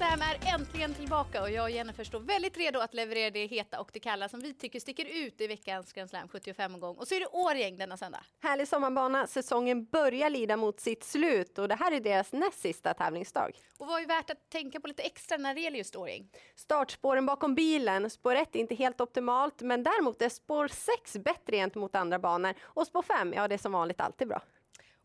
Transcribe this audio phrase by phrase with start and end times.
[0.00, 3.80] Slam är äntligen tillbaka och jag och Jennifer står väldigt redo att leverera det heta
[3.80, 6.96] och det kalla som vi tycker sticker ut i veckans Grand Slam 75-omgång.
[6.96, 8.24] Och så är det Årjäng denna söndag.
[8.42, 9.26] Härlig sommarbana.
[9.26, 13.50] Säsongen börjar lida mot sitt slut och det här är deras näst sista tävlingsdag.
[13.78, 16.28] Och vad är värt att tänka på lite extra när det gäller just Årjäng?
[16.54, 18.10] Startspåren bakom bilen.
[18.10, 22.54] Spår 1 är inte helt optimalt, men däremot är spår 6 bättre gentemot andra banor.
[22.62, 24.42] Och spår 5, ja det är som vanligt alltid bra.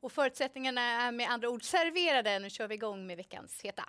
[0.01, 2.39] Och förutsättningarna är med andra ord serverade.
[2.39, 3.83] Nu kör vi igång med veckans heta.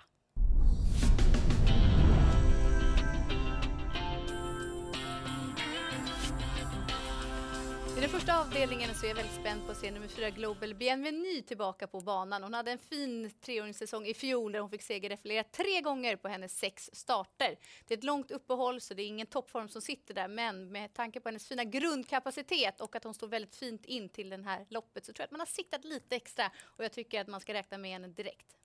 [7.97, 10.75] I den första avdelningen så är jag väldigt spänd på att se nummer fyra Global
[10.75, 12.43] Bienvenue tillbaka på banan.
[12.43, 16.59] Hon hade en fin treåringssäsong i fjol där hon fick seger tre gånger på hennes
[16.59, 17.57] sex starter.
[17.87, 20.93] Det är ett långt uppehåll så det är ingen toppform som sitter där men med
[20.93, 24.65] tanke på hennes fina grundkapacitet och att hon står väldigt fint in till det här
[24.69, 27.41] loppet så tror jag att man har siktat lite extra och jag tycker att man
[27.41, 28.57] ska räkna med henne direkt.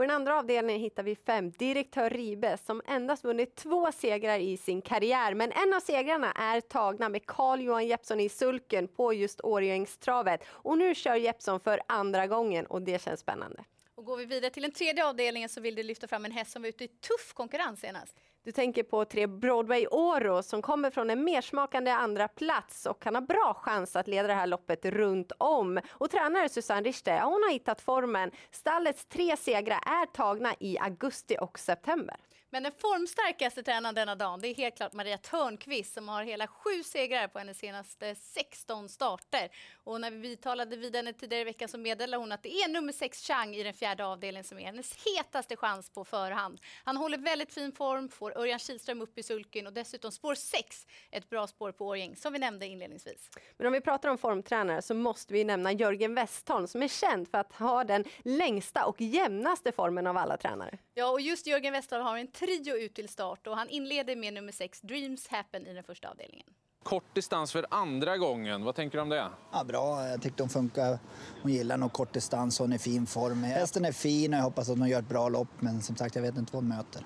[0.00, 4.38] Och I den andra avdelningen hittar vi fem direktör Ribe som endast vunnit två segrar
[4.38, 5.34] i sin karriär.
[5.34, 10.44] Men en av segrarna är tagna med Carl Johan Jeppsson i sulken på just Årjängstravet.
[10.48, 13.64] Och nu kör Jeppsson för andra gången och det känns spännande.
[13.94, 16.50] Och går vi vidare till den tredje avdelningen så vill du lyfta fram en häst
[16.50, 18.16] som var ute i tuff konkurrens senast.
[18.50, 23.14] Du tänker på tre Broadway Oro som kommer från en mersmakande andra plats och kan
[23.14, 25.80] ha bra chans att leda det här loppet runt om.
[25.90, 28.30] Och tränare Susanne Richter, hon har hittat formen.
[28.50, 32.16] Stallets tre segrar är tagna i augusti och september.
[32.52, 36.46] Men den formstarkaste tränaren denna dagen, det är helt klart Maria Törnqvist som har hela
[36.46, 39.48] sju segrar på hennes senaste 16 starter.
[39.74, 42.68] Och när vi talade vid henne tidigare i veckan så meddelade hon att det är
[42.68, 46.60] nummer sex Chang i den fjärde avdelningen som är hennes hetaste chans på förhand.
[46.84, 50.86] Han håller väldigt fin form, får Örjan Kihlström upp i sulken och dessutom spår 6,
[51.10, 53.30] ett bra spår på Årjäng som vi nämnde inledningsvis.
[53.56, 57.28] Men om vi pratar om formtränare så måste vi nämna Jörgen Westholm som är känd
[57.28, 60.78] för att ha den längsta och jämnaste formen av alla tränare.
[60.94, 64.34] Ja, och just Jörgen Westholm har en trio ut till start och han inleder med
[64.34, 66.46] nummer 6, Dreams Happen i den första avdelningen.
[66.82, 68.64] Kort distans för andra gången.
[68.64, 69.28] Vad tänker du om det?
[69.52, 70.08] Ja, bra.
[70.08, 70.98] Jag tyckte hon funkar.
[71.42, 73.42] Hon gillar nog kort distans och hon är i fin form.
[73.42, 75.48] Hästen är fin och jag hoppas att hon gör ett bra lopp.
[75.58, 77.04] Men som sagt, jag vet inte vad hon möter.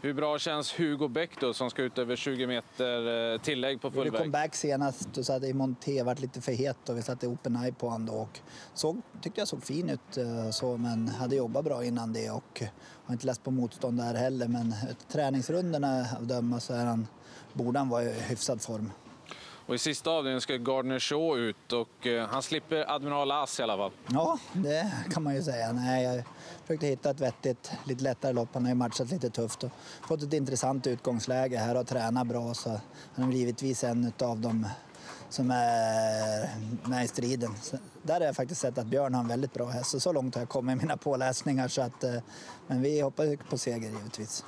[0.00, 3.90] Hur bra känns Hugo Bäck då som ska ut över 20 meter eh, tillägg på
[3.90, 4.12] full väg?
[4.12, 7.26] Vi kom back senast och så hade Monté varit lite för het och vi satte
[7.26, 8.40] open eye på honom då och
[8.74, 12.62] såg, tyckte jag såg fin ut eh, så men hade jobbat bra innan det och
[13.04, 14.74] har inte läst på motstånd där heller men
[15.12, 17.06] träningsrundorna av döma så är han,
[17.52, 18.90] borde han vara i hyfsad form.
[19.68, 23.62] Och i sista avdelningen ska Gardner Shaw ut och eh, han slipper Admiral As i
[23.62, 23.90] alla fall.
[24.06, 25.72] Ja, det kan man ju säga.
[25.72, 26.24] Nej, jag
[26.62, 28.48] försökte hitta ett vettigt, lite lättare lopp.
[28.52, 29.70] Han har ju matchat lite tufft och
[30.08, 32.54] fått ett intressant utgångsläge här och tränat bra.
[32.54, 32.80] Så
[33.14, 34.66] han är givetvis en av dem
[35.28, 36.48] som är
[36.88, 37.54] med i striden.
[37.62, 39.90] Så där har jag faktiskt sett att Björn har en väldigt bra häst.
[39.90, 41.68] Så, så långt har jag kommit i mina påläsningar.
[41.68, 42.14] Så att, eh,
[42.66, 44.44] men vi hoppas på seger givetvis.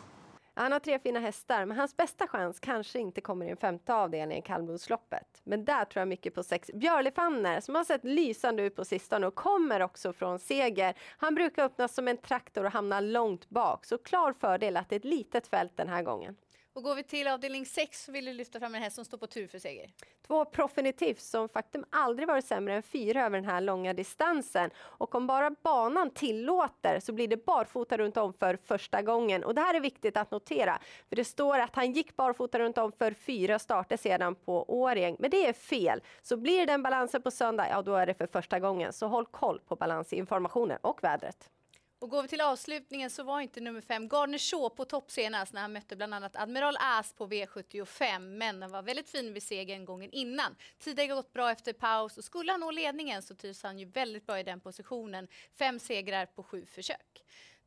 [0.54, 3.94] Han har tre fina hästar, men hans bästa chans kanske inte kommer i den femte
[3.94, 5.40] avdelningen, kallblodsloppet.
[5.44, 9.26] Men där tror jag mycket på sex Björlefanner som har sett lysande ut på sistone
[9.26, 10.94] och kommer också från seger.
[11.16, 14.94] Han brukar öppnas som en traktor och hamna långt bak, så klar fördel att det
[14.94, 16.36] är ett litet fält den här gången.
[16.72, 19.18] Och går vi till avdelning 6 så vill du lyfta fram en häst som står
[19.18, 19.90] på tur för seger.
[20.26, 24.70] Två Profinitiv som faktum aldrig varit sämre än fyra över den här långa distansen.
[24.78, 29.44] Och om bara banan tillåter så blir det barfota runt om för första gången.
[29.44, 30.78] Och det här är viktigt att notera.
[31.08, 35.16] För det står att han gick barfota runt om för fyra starter sedan på Årjäng.
[35.18, 36.02] Men det är fel.
[36.22, 38.92] Så blir den balansen på söndag, ja då är det för första gången.
[38.92, 41.50] Så håll koll på balansinformationen och vädret.
[42.00, 45.52] Och går vi till avslutningen så var inte nummer fem Gardner Shaw på topp senast
[45.52, 48.18] när han mötte bland annat Admiral As på V75.
[48.18, 50.56] Men han var väldigt fin vid segern gången innan.
[50.78, 54.26] Tidigare gått bra efter paus och skulle han nå ledningen så trivs han ju väldigt
[54.26, 55.28] bra i den positionen.
[55.58, 57.24] Fem segrar på sju försök.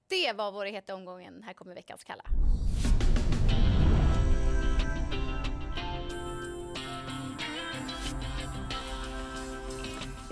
[0.07, 1.43] Det var vår heta omgången.
[1.43, 2.23] Här kommer veckans kalla.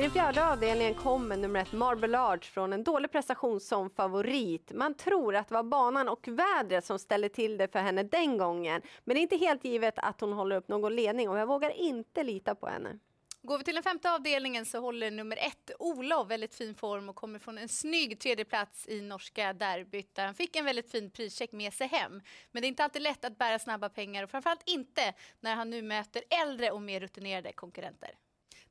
[0.02, 4.72] I den fjärde avdelningen kommer nummer ett Marble Large från en dålig prestation som favorit.
[4.74, 8.38] Man tror att det var banan och vädret som ställde till det för henne den
[8.38, 8.82] gången.
[9.04, 11.70] Men det är inte helt givet att hon håller upp någon ledning och jag vågar
[11.70, 13.00] inte lita på henne.
[13.42, 17.16] Går vi till den femte avdelningen så håller nummer ett Olof väldigt fin form och
[17.16, 21.52] kommer från en snygg tredjeplats i norska derbyt där han fick en väldigt fin prischeck
[21.52, 22.22] med sig hem.
[22.52, 25.70] Men det är inte alltid lätt att bära snabba pengar och framförallt inte när han
[25.70, 28.12] nu möter äldre och mer rutinerade konkurrenter.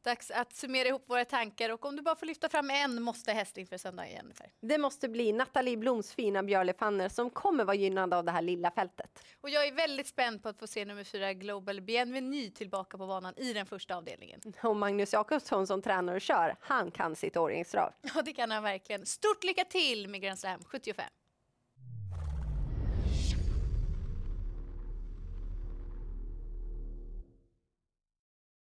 [0.02, 3.32] Dags att summera ihop våra tankar och om du bara får lyfta fram en måste
[3.32, 4.52] häst inför söndagen, Jennifer.
[4.60, 8.70] Det måste bli Nathalie Bloms fina Björlefanner som kommer vara gynnad av det här lilla
[8.70, 9.24] fältet.
[9.40, 13.06] Och jag är väldigt spänd på att få se nummer fyra Global Bienvenue tillbaka på
[13.06, 14.40] banan i den första avdelningen.
[14.62, 17.92] Och Magnus Jakobsson som tränar och kör, han kan sitt årjängstrav.
[18.14, 19.06] Ja, det kan han verkligen.
[19.06, 21.04] Stort lycka till med Grand Slam 75!